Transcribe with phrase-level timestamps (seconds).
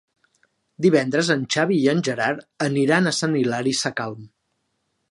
[0.85, 4.27] Divendres en Xavi i en Gerard aniran a Sant Hilari Sacalm.